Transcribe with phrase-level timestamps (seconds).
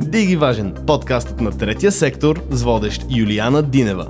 [0.00, 4.06] Диги Важен, подкастът на третия сектор с водещ Юлиана Динева.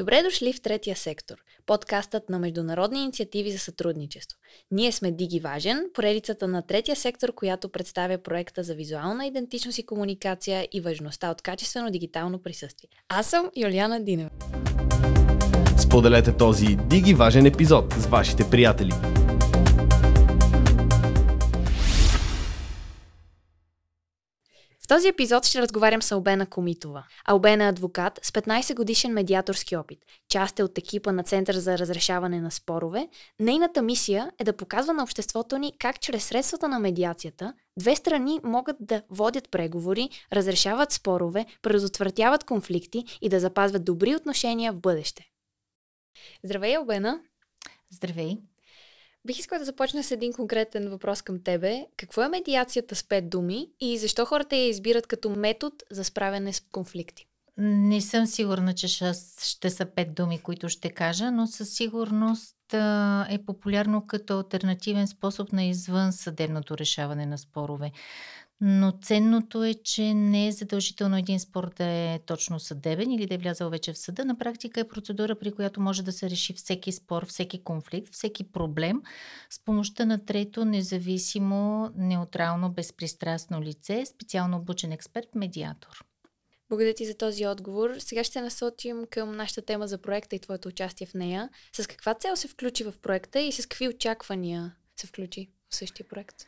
[0.00, 4.38] Добре дошли в третия сектор, подкастът на международни инициативи за сътрудничество.
[4.70, 9.86] Ние сме Диги Важен, поредицата на третия сектор, която представя проекта за визуална идентичност и
[9.86, 12.88] комуникация и важността от качествено дигитално присъствие.
[13.08, 14.30] Аз съм Юлиана Динева.
[15.78, 18.92] Споделете този Диги Важен епизод с вашите приятели.
[24.90, 27.04] Този епизод ще разговарям с Албена Комитова.
[27.24, 29.98] Албена е адвокат с 15 годишен медиаторски опит.
[30.28, 33.08] Част е от екипа на Център за разрешаване на спорове.
[33.40, 38.40] Нейната мисия е да показва на обществото ни как чрез средствата на медиацията две страни
[38.44, 45.24] могат да водят преговори, разрешават спорове, предотвратяват конфликти и да запазват добри отношения в бъдеще.
[46.44, 47.20] Здравей, Албена!
[47.90, 48.49] Здравей!
[49.26, 51.86] Бих искала да започна с един конкретен въпрос към тебе.
[51.96, 56.52] Какво е медиацията с пет думи и защо хората я избират като метод за справяне
[56.52, 57.26] с конфликти?
[57.62, 62.56] Не съм сигурна, че ще, са пет думи, които ще кажа, но със сигурност
[63.30, 67.90] е популярно като альтернативен способ на извън съдебното решаване на спорове.
[68.62, 73.34] Но ценното е, че не е задължително един спор да е точно съдебен или да
[73.34, 74.24] е влязъл вече в съда.
[74.24, 78.52] На практика е процедура, при която може да се реши всеки спор, всеки конфликт, всеки
[78.52, 79.02] проблем
[79.50, 86.04] с помощта на трето, независимо, неутрално, безпристрастно лице, специално обучен експерт, медиатор.
[86.68, 87.90] Благодаря ти за този отговор.
[87.98, 91.48] Сега ще се насочим към нашата тема за проекта и твоето участие в нея.
[91.72, 96.08] С каква цел се включи в проекта и с какви очаквания се включи в същия
[96.08, 96.46] проект?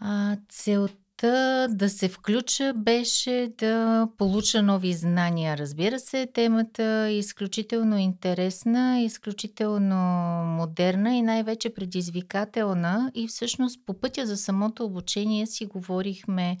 [0.00, 5.56] А, целта да се включа беше да получа нови знания.
[5.56, 9.96] Разбира се, темата е изключително интересна, изключително
[10.44, 13.12] модерна и най-вече предизвикателна.
[13.14, 16.56] И всъщност по пътя за самото обучение си говорихме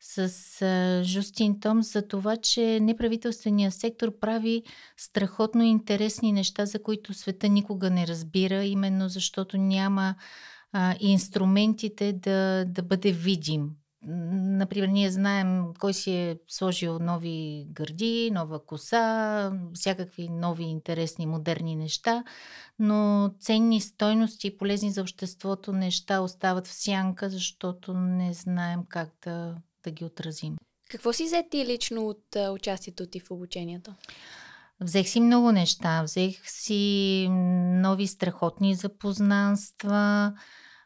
[0.00, 4.62] с Жустин Том за това, че неправителственият сектор прави
[4.96, 10.14] страхотно интересни неща, за които света никога не разбира, именно защото няма
[11.00, 13.70] инструментите да, да бъде видим.
[14.04, 21.76] Например, ние знаем кой си е сложил нови гърди, нова коса, всякакви нови интересни, модерни
[21.76, 22.24] неща,
[22.78, 29.08] но ценни стойности и полезни за обществото неща остават в сянка, защото не знаем как
[29.24, 30.56] да, да ги отразим.
[30.88, 33.94] Какво си взе ти лично от участието ти в обучението?
[34.80, 36.02] Взех си много неща.
[36.02, 37.26] Взех си
[37.82, 40.32] нови страхотни запознанства,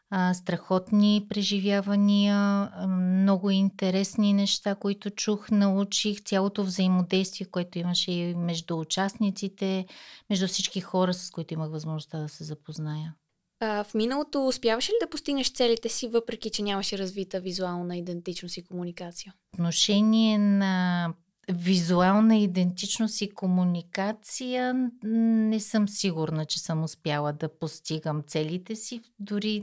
[0.09, 8.79] а, страхотни преживявания, много интересни неща, които чух, научих, цялото взаимодействие, което имаше и между
[8.79, 9.85] участниците,
[10.29, 13.15] между всички хора, с които имах възможността да се запозная.
[13.59, 18.57] А, в миналото успяваше ли да постигнеш целите си, въпреки че нямаше развита визуална идентичност
[18.57, 19.33] и комуникация?
[19.53, 21.13] Отношение на
[21.51, 29.01] визуална идентичност и комуникация не съм сигурна, че съм успяла да постигам целите си.
[29.19, 29.61] Дори,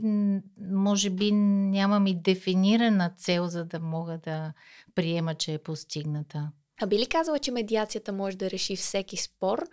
[0.71, 4.53] може би, нямам и дефинирана цел, за да мога да
[4.95, 6.51] приема, че е постигната.
[6.81, 9.65] А би ли казала, че медиацията може да реши всеки спор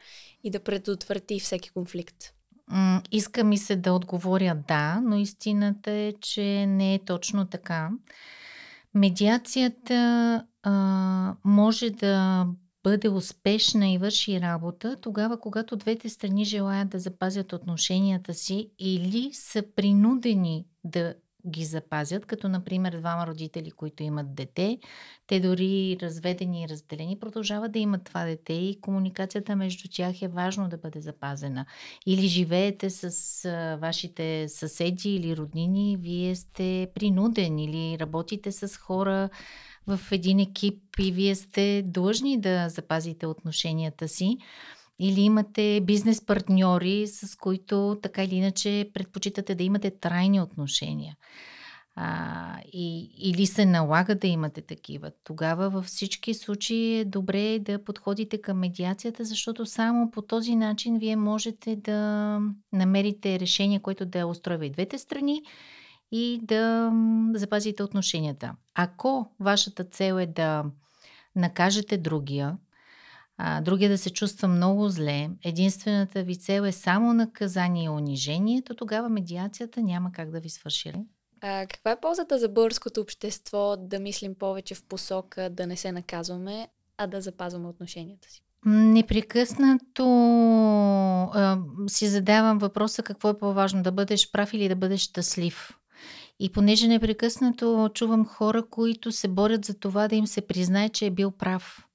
[0.45, 2.17] и да предотврати всеки конфликт?
[3.13, 7.91] Иска ми се да отговоря да, но истината е, че не е точно така.
[8.95, 9.95] Медиацията
[10.63, 11.35] а,
[11.73, 12.47] може да
[12.85, 19.31] бъде успешна и върши работа тогава, когато двете страни желаят да запазят отношенията си или
[19.33, 21.15] са принудени да
[21.49, 24.79] ги запазят, като например двама родители, които имат дете,
[25.27, 30.29] те дори разведени и разделени продължават да имат това дете и комуникацията между тях е
[30.29, 31.67] важно да бъде запазена.
[32.07, 39.29] Или живеете с вашите съседи или роднини, вие сте принуден или работите с хора
[39.87, 44.39] в един екип и вие сте длъжни да запазите отношенията си
[44.99, 51.17] или имате бизнес партньори, с които така или иначе предпочитате да имате трайни отношения.
[51.95, 55.11] А, и, или се налага да имате такива.
[55.25, 60.99] Тогава във всички случаи е добре да подходите към медиацията, защото само по този начин
[60.99, 62.41] вие можете да
[62.73, 65.43] намерите решение, което да устройва и двете страни
[66.13, 66.93] и да
[67.35, 68.55] запазите отношенията.
[68.75, 70.65] Ако вашата цел е да
[71.37, 72.57] накажете другия,
[73.39, 78.63] а, другия да се чувства много зле, единствената ви цел е само наказание и унижение,
[78.63, 80.93] то тогава медиацията няма как да ви свърши.
[81.41, 85.93] А, каква е ползата за българското общество да мислим повече в посока да не се
[85.93, 86.69] наказваме,
[86.99, 88.43] а да запазваме отношенията си?
[88.67, 90.05] Непрекъснато
[91.35, 95.79] а, си задавам въпроса какво е по-важно да бъдеш прав или да бъдеш щастлив.
[96.41, 101.07] И понеже непрекъснато чувам хора, които се борят за това да им се признае, че
[101.07, 101.87] е бил прав.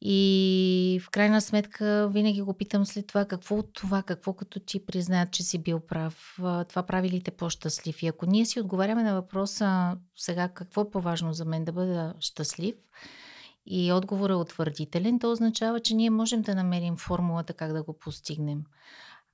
[0.00, 4.86] И в крайна сметка винаги го питам след това какво от това, какво като ти
[4.86, 6.38] признаят, че си бил прав,
[6.68, 8.02] това прави ли те по-щастлив?
[8.02, 12.14] И ако ние си отговаряме на въпроса сега какво е по-важно за мен да бъда
[12.20, 12.74] щастлив
[13.66, 17.98] и отговорът е утвърдителен, то означава, че ние можем да намерим формулата как да го
[17.98, 18.62] постигнем.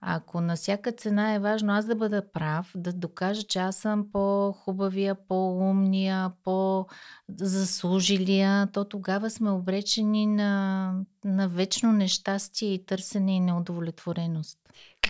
[0.06, 4.06] Ако на всяка цена е важно аз да бъда прав, да докажа, че аз съм
[4.12, 10.92] по-хубавия, по-умния, по-заслужилия, то тогава сме обречени на,
[11.24, 14.58] на вечно нещастие и търсене и неудовлетвореност.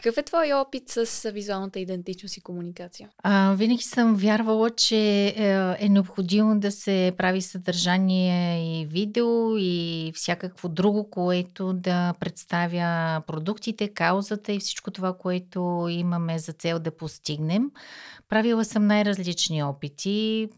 [0.04, 3.08] Какъв е твой опит с визуалната идентичност и комуникация?
[3.22, 4.96] А, винаги съм вярвала, че
[5.26, 13.22] е, е необходимо да се прави съдържание и видео и всякакво друго, което да представя
[13.26, 17.70] продуктите, каузата и всичко това, което имаме за цел да постигнем.
[18.28, 20.48] Правила съм най-различни опити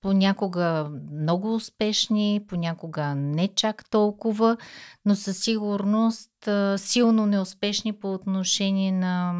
[0.00, 4.56] понякога много успешни, понякога не чак толкова,
[5.04, 9.34] но със сигурност силно неуспешни по отношение на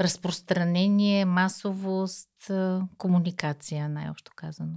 [0.00, 2.50] разпространение, масовост,
[2.98, 4.76] комуникация, най-общо казано.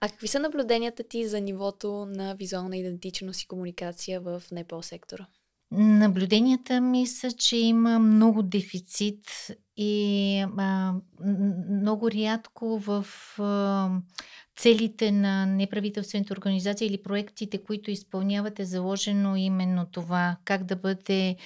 [0.00, 5.26] А какви са наблюденията ти за нивото на визуална идентичност и комуникация в НПО сектора?
[5.70, 10.94] Наблюденията ми са, че има много дефицит и а,
[11.70, 13.06] много рядко в
[13.38, 13.90] а,
[14.58, 21.36] целите на неправителствените организации или проектите, които изпълнявате, заложено именно това, как да бъде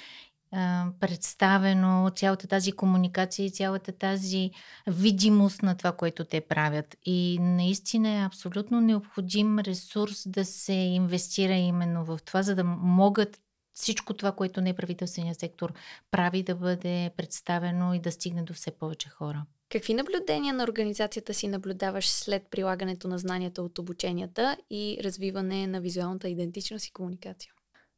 [0.52, 4.50] а, представено цялата тази комуникация и цялата тази
[4.86, 6.96] видимост на това, което те правят.
[7.04, 13.40] И наистина е абсолютно необходим ресурс да се инвестира именно в това, за да могат
[13.74, 15.72] всичко това, което неправителственият сектор
[16.10, 19.44] прави, да бъде представено и да стигне до все повече хора.
[19.72, 25.80] Какви наблюдения на организацията си наблюдаваш след прилагането на знанията от обученията и развиване на
[25.80, 27.52] визуалната идентичност и комуникация?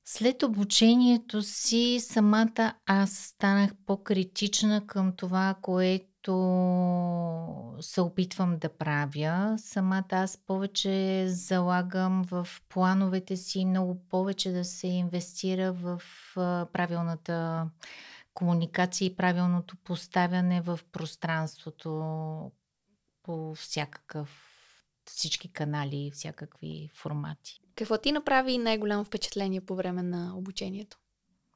[0.05, 6.33] След обучението си самата аз станах по-критична към това, което
[7.81, 9.55] се опитвам да правя.
[9.59, 16.03] Самата аз повече залагам в плановете си много повече да се инвестира в
[16.73, 17.67] правилната
[18.35, 21.91] комуникация и правилното поставяне в пространството
[23.23, 24.55] по всякакъв
[25.05, 27.61] всички канали и всякакви формати.
[27.77, 30.99] Какво ти направи най-голямо впечатление по време на обучението?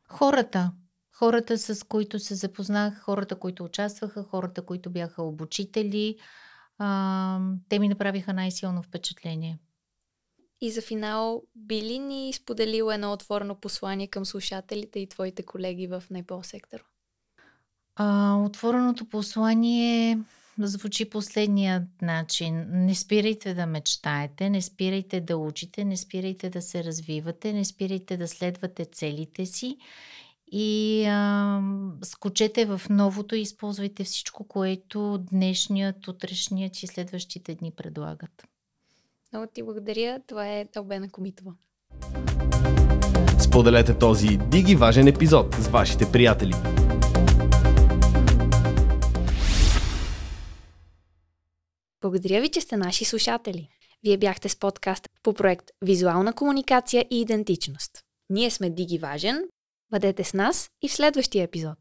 [0.09, 0.73] Хората.
[1.13, 6.19] Хората, с които се запознах, хората, които участваха, хората, които бяха обучители,
[6.79, 9.59] а, те ми направиха най-силно впечатление.
[10.61, 15.87] И за финал, би ли ни споделила едно отворено послание към слушателите и твоите колеги
[15.87, 16.83] в НПО сектора?
[17.97, 20.19] А, отвореното послание
[20.59, 22.67] звучи последния начин.
[22.71, 28.17] Не спирайте да мечтаете, не спирайте да учите, не спирайте да се развивате, не спирайте
[28.17, 29.79] да следвате целите си
[30.53, 31.63] и а,
[32.03, 38.45] скочете в новото и използвайте всичко, което днешният, утрешният и следващите дни предлагат.
[39.33, 40.21] Много ти благодаря.
[40.27, 41.53] Това е Албена Комитова.
[43.41, 46.53] Споделете този диги важен епизод с вашите приятели.
[52.01, 53.69] Благодаря ви, че сте наши слушатели.
[54.05, 57.91] Вие бяхте с подкаст по проект Визуална комуникация и идентичност.
[58.31, 59.45] Ние сме Диги Важен.
[59.91, 61.79] Бъдете с нас и в следващия епизод.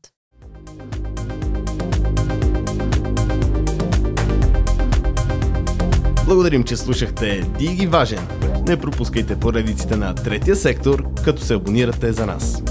[6.27, 8.27] Благодарим, че слушахте Диги Важен.
[8.67, 12.63] Не пропускайте поредиците на третия сектор, като се абонирате за нас.